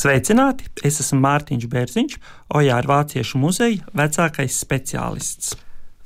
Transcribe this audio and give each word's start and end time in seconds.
Sveicināti! 0.00 0.64
Es 0.86 0.96
esmu 1.02 1.18
Mārtiņš 1.20 1.64
Bērziņš, 1.68 2.12
Ojāra 2.56 2.88
Vāciešu 2.88 3.36
muzeja 3.42 3.90
vecākais 3.92 4.54
speciālists. 4.62 5.50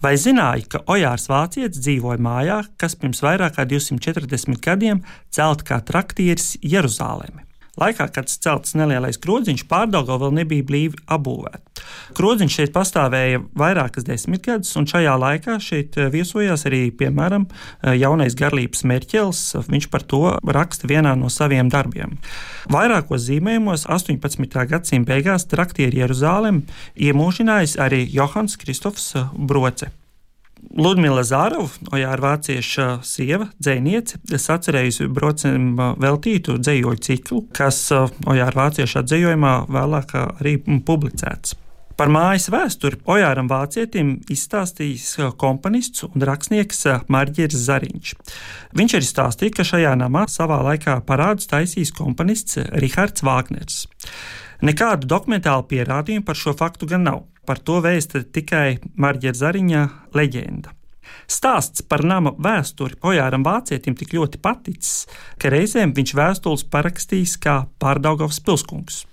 Vai 0.03 0.17
zināji, 0.19 0.65
ka 0.73 0.81
Ojārs 0.91 1.29
Vācietis 1.31 1.79
dzīvoja 1.85 2.19
mājā, 2.27 2.57
kas 2.81 2.99
pirms 2.99 3.23
vairāk 3.23 3.55
kā 3.55 3.67
240 3.71 4.59
gadiem 4.65 5.05
celta 5.31 5.69
kā 5.69 5.79
traktieris 5.87 6.57
Jeruzālēmē? 6.67 7.47
Laikā, 7.79 8.09
kad 8.17 8.35
celts 8.35 8.75
nelielais 8.75 9.21
krodziņš, 9.23 9.69
pārdaugo 9.71 10.19
vēl 10.25 10.35
nebija 10.43 10.67
blīvi 10.67 11.05
apbūvēta. 11.15 11.74
Krodziņš 12.15 12.57
šeit 12.59 12.75
pastāvēja 12.75 13.41
vairākas 13.57 14.07
desmitgades, 14.07 14.75
un 14.79 14.89
šajā 14.91 15.15
laikā 15.21 15.57
šeit 15.63 15.97
eh, 15.99 16.11
viesojās 16.13 16.67
arī, 16.69 16.83
piemēram, 16.93 17.49
eh, 17.49 17.97
jaunais 18.01 18.37
garlības 18.39 18.85
Merķels. 18.85 19.43
Viņš 19.71 19.89
par 19.93 20.05
to 20.05 20.23
raksta 20.45 20.91
vienā 20.91 21.17
no 21.19 21.33
saviem 21.33 21.73
darbiem. 21.73 22.19
Vairākos 22.73 23.27
zīmējumos 23.29 23.89
18. 23.89 24.67
gadsimta 24.71 25.15
beigās 25.15 25.49
traktieri 25.51 26.03
Jeruzālēm 26.03 26.65
iemūžinājis 26.97 27.79
arī 27.81 28.05
Johans 28.13 28.59
Kristofs 28.61 29.15
Broce. 29.35 29.91
Ludmila 30.73 31.23
Zārova, 31.27 31.69
Ojāra 31.93 32.23
vācieša 32.25 32.87
sieva, 33.07 33.51
dzēniece, 33.63 34.21
atcerējusi 34.33 35.11
brocim 35.13 35.75
veltītu 36.01 36.57
dzējoļu 36.63 37.03
ciklu, 37.05 37.43
kas 37.55 37.83
Ojāra 37.93 38.65
vācieša 38.65 39.05
atzējojumā 39.05 39.55
vēlāk 39.69 40.17
arī 40.23 40.57
publicēts. 40.87 41.59
Par 41.95 42.11
mājas 42.11 42.49
vēsturi 42.51 42.99
Ojāram 43.07 43.47
Vācietim 43.47 44.17
izstāstījis 44.33 45.13
komponists 45.39 46.03
un 46.09 46.25
rakstnieks 46.27 46.81
Marģers 47.07 47.61
Zariņš. 47.69 48.15
Viņš 48.75 48.95
arī 48.99 49.07
stāstīja, 49.07 49.55
ka 49.55 49.67
šajā 49.69 49.93
namā 50.01 50.25
savā 50.31 50.59
laikā 50.67 50.97
parādus 51.07 51.47
taisījis 51.53 51.95
komponists 51.95 52.59
Rihards 52.83 53.23
Vāgners. 53.23 53.85
Nekādu 54.67 55.07
dokumentālu 55.07 55.69
pierādījumu 55.71 56.27
par 56.27 56.41
šo 56.41 56.57
faktu 56.59 56.91
gan 56.91 57.07
nav. 57.07 57.23
Par 57.47 57.61
to 57.63 57.79
vēsta 57.85 58.25
tikai 58.27 58.81
Marģera 58.99 59.39
Zariņa 59.45 59.85
leģenda. 60.19 60.75
Stāsts 61.31 61.85
par 61.87 62.03
nama 62.03 62.35
vēsturi 62.35 62.99
Ojāram 63.07 63.45
Vācietim 63.47 63.95
tik 63.95 64.17
ļoti 64.17 64.41
paticis, 64.43 65.05
ka 65.39 65.53
reizēm 65.53 65.95
viņš 65.95 66.15
vēstules 66.19 66.67
parakstījis 66.75 67.37
kā 67.45 67.61
Pārdaugavs 67.79 68.43
pilskungs. 68.43 69.05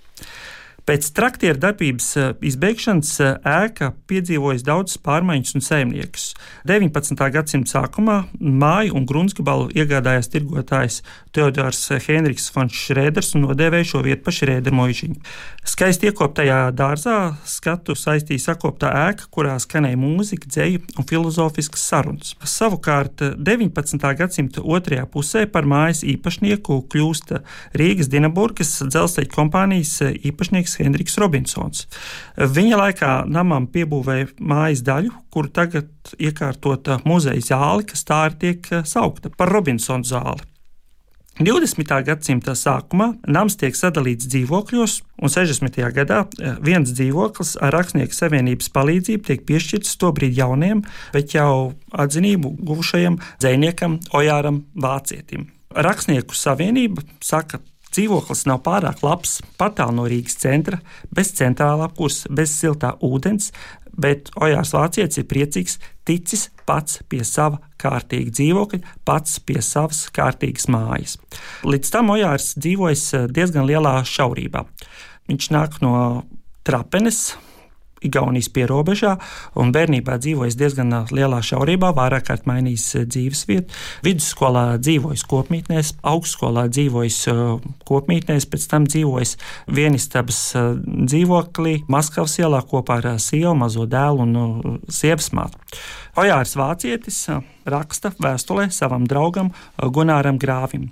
Pēc 0.82 1.12
traktieru 1.14 1.60
darbības 1.62 2.06
eh, 2.18 2.30
izbeigšanas 2.42 3.10
eh, 3.22 3.36
ēka 3.46 3.92
piedzīvojas 4.10 4.64
daudzas 4.66 4.98
pārmaiņas 5.06 5.54
un 5.54 5.62
saimniekus. 5.62 6.24
19. 6.66 7.22
gadsimta 7.36 7.76
sākumā 7.76 8.16
māju 8.40 8.96
un 8.98 9.06
gruntsgabalu 9.06 9.68
iegādājās 9.78 10.32
tirgotājs 10.32 10.96
Teodors 11.32 11.84
Henriks 12.02 12.48
Fons 12.50 12.74
Šrēders 12.74 13.30
un 13.36 13.46
nodēvēja 13.46 13.92
šo 13.92 14.02
vietu 14.02 14.24
pa 14.26 14.34
Šrēderu 14.34 14.80
mūžiņu. 14.80 15.20
Skaisti 15.70 16.10
iekoptajā 16.10 16.58
dārzā 16.74 17.18
skatu 17.46 17.94
saistīja 17.94 18.42
sakoptā 18.48 18.90
ēka, 19.04 19.30
kurā 19.30 19.54
skanēja 19.62 20.00
mūzika, 20.02 20.50
dzēja 20.50 20.82
un 20.98 21.06
filozofiskas 21.06 21.86
sarunas. 21.92 22.34
Savukārt 22.42 23.22
19. 23.38 24.02
gadsimta 24.18 24.66
otrajā 24.66 25.06
pusē 25.14 25.46
par 25.46 25.68
mājas 25.70 26.02
īpašnieku 26.02 26.82
kļūst 26.90 27.36
Rīgas 27.78 28.10
Dienaburgas 28.10 28.74
dzelzceļa 28.82 29.30
kompānijas 29.30 29.94
īpašnieks 30.18 30.71
Džeks 30.72 30.80
Henriks 30.80 31.18
Robinsons. 31.18 31.86
Viņa 32.36 32.78
laikā 32.78 33.10
namam 33.28 33.68
piebūvēja 33.68 34.32
mājas 34.40 34.82
daļu, 34.82 35.12
kur 35.30 35.48
tagad 35.50 35.88
iekārtota 36.18 37.00
muzeja 37.04 37.40
zāle, 37.40 37.84
kas 37.84 38.04
tā 38.04 38.26
ir 38.30 38.38
tiek 38.38 38.66
saukta 38.84 39.30
par 39.36 39.52
Robinsona 39.52 40.04
zāli. 40.04 40.42
20. 41.40 41.88
gadsimta 42.04 42.52
sākumā 42.52 43.14
nams 43.24 43.56
tiek 43.56 43.72
sadalīts 43.74 44.28
dzīvokļos, 44.28 44.98
un 45.24 45.32
60. 45.32 45.78
gadā 45.96 46.26
eh, 46.36 46.58
viens 46.60 46.92
dzīvoklis 46.92 47.54
ar 47.56 47.72
Rakstnieku 47.72 48.12
savienības 48.12 48.68
palīdzību 48.74 49.24
tiek 49.30 49.46
piešķirts 49.48 49.96
tobrīd 49.96 50.36
jauniem, 50.36 50.84
bet 51.14 51.32
jau 51.32 51.72
atzinību 51.88 52.52
guvušajam 52.60 53.16
dziniekam 53.40 53.98
Ojāram 54.12 54.66
Vācietim. 54.76 55.48
Rakstnieku 55.72 56.36
savienība 56.36 57.00
saka, 57.24 57.62
Dzīvoklis 57.92 58.46
nav 58.48 58.62
pārāk 58.64 59.02
labs, 59.04 59.40
patālu 59.60 59.98
no 59.98 60.08
Rīgas 60.08 60.38
centra, 60.40 60.78
bez 61.12 61.34
centrālā 61.36 61.90
kursa, 61.92 62.30
bez 62.32 62.54
siltā 62.56 62.94
ūdens, 63.04 63.50
bet 63.92 64.30
Ojārs 64.40 64.72
Vācietis 64.72 65.20
ir 65.20 65.28
priecīgs, 65.28 65.76
ticis 66.08 66.46
pats 66.64 67.02
pie 67.12 67.20
sava 67.28 67.60
kārtīga 67.82 68.32
dzīvokļa, 68.32 68.80
pats 69.04 69.36
pie 69.44 69.60
savas 69.60 70.06
kārtīgas 70.14 70.70
mājas. 70.72 71.18
Līdz 71.68 71.92
tam 71.92 72.14
Ojārs 72.14 72.54
dzīvojas 72.56 73.06
diezgan 73.28 73.68
lielā 73.68 73.98
šaurībā. 74.08 74.64
Viņš 75.28 75.50
nāk 75.52 75.80
no 75.84 75.94
Trapenes, 76.64 77.34
Igaunijas 78.06 78.50
pierobežā, 78.52 79.16
un 79.58 79.72
bērnībā 79.74 80.18
dzīvojis 80.22 80.58
diezgan 80.60 80.94
lielā 81.12 81.40
šaurībā, 81.44 81.92
vairāk 81.96 82.28
kārt 82.28 82.48
mainījis 82.50 82.86
dzīvesvietu. 83.12 83.74
Vidusskolā 84.06 84.64
dzīvojis 84.82 85.26
kopmītnēs, 85.30 85.94
augstskolā 86.12 86.66
dzīvojis 86.72 87.20
kopmītnēs, 87.88 88.48
pēc 88.50 88.68
tam 88.70 88.88
dzīvojis 88.90 89.36
vienistabas 89.72 90.40
dzīvoklī 90.86 91.82
Maskavas 91.92 92.38
ielā 92.42 92.62
kopā 92.68 93.00
ar 93.02 93.12
sievu, 93.22 93.54
mazo 93.58 93.86
dēlu 93.90 94.26
un 94.26 94.80
sievas 94.92 95.32
mātu. 95.36 95.60
Ojārs 96.18 96.56
Vācietis 96.60 97.22
raksta 97.64 98.12
vēstulē 98.20 98.68
savam 98.74 99.06
draugam 99.08 99.54
Gunāram 99.80 100.40
Grāvim. 100.42 100.90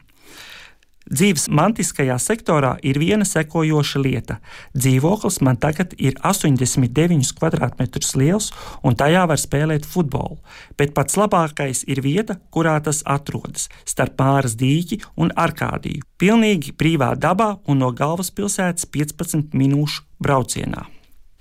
Dzīves 1.09 1.49
mantiskajā 1.49 2.15
sektorā 2.21 2.75
ir 2.87 2.99
viena 3.01 3.25
sekojoša 3.25 4.03
lieta. 4.05 4.37
Dzīvoklis 4.77 5.41
man 5.43 5.57
tagad 5.57 5.95
ir 5.99 6.19
89 6.21 7.33
km2 7.41 8.21
liels, 8.21 8.51
un 8.85 8.95
tajā 8.95 9.25
var 9.33 9.41
spēlēt 9.41 9.89
futbolu. 9.89 10.39
Bet 10.77 10.95
pats 10.95 11.17
labākais 11.17 11.83
ir 11.89 12.05
vieta, 12.05 12.37
kurā 12.53 12.77
tas 12.85 13.03
atrodas- 13.07 13.69
starp 13.93 14.21
Māras 14.21 14.55
dīķi 14.61 15.01
un 15.17 15.33
Arkādiju. 15.35 16.05
Pilnīgi 16.21 16.77
brīvā 16.77 17.17
dabā 17.17 17.59
un 17.67 17.79
no 17.79 17.91
galvaspilsētas 17.93 18.87
15 18.87 19.55
minūšu 19.57 20.03
braucienā. 20.21 21.00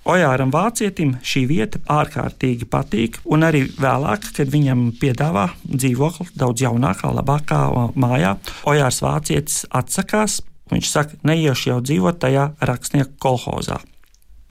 Ojāram 0.10 0.50
Vācietim 0.50 1.12
šī 1.22 1.44
vieta 1.46 1.80
ārkārtīgi 1.94 2.66
patīk, 2.72 3.20
un 3.30 3.44
arī 3.46 3.68
vēlāk, 3.78 4.24
kad 4.34 4.50
viņam 4.50 4.88
piedāvā 4.98 5.44
dzīvokli 5.68 6.26
daudz 6.40 6.64
jaunākā, 6.64 7.12
labākā 7.14 7.60
mājā, 7.94 8.32
Ojārs 8.72 9.04
Vācietis 9.06 9.68
atsakās. 9.70 10.40
Viņš 10.74 10.90
saka, 10.90 11.20
neiešu 11.30 11.70
jau 11.70 11.78
dzīvot 11.86 12.18
tajā 12.24 12.48
rakstnieku 12.58 13.20
kolhozā. 13.22 13.78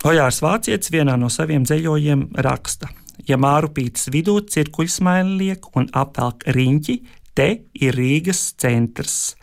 Ojārs 0.06 0.38
Vācietis 0.44 0.94
vienā 0.94 1.18
no 1.18 1.26
saviem 1.26 1.66
dzējojiem 1.66 2.28
raksta: 2.46 2.92
Ja 3.26 3.40
Mārupītas 3.42 4.12
vidū 4.14 4.38
cirkuļsmaili 4.46 5.38
liek 5.42 5.70
un 5.74 5.90
apvelk 5.90 6.46
riņķi, 6.54 7.00
te 7.34 7.50
ir 7.74 7.98
Rīgas 7.98 8.52
centrs. 8.62 9.34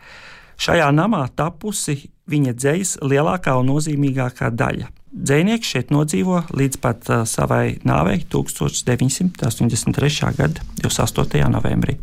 Šajā 0.55 0.93
namā 0.95 1.25
tapusi 1.35 2.05
viņa 2.31 2.55
dzējas 2.55 2.99
lielākā 3.03 3.59
un 3.59 3.73
nozīmīgākā 3.73 4.55
daļa. 4.55 4.95
Dzēnieks 5.15 5.69
šeit 5.71 5.95
nodzīvo 5.95 6.41
līdz 6.51 6.75
pat 6.83 7.07
uh, 7.07 7.23
savai 7.23 7.79
nāvei 7.87 8.19
1983. 8.27 10.11
gada 10.35 10.59
28. 10.83 11.39
novembrī. 11.55 11.95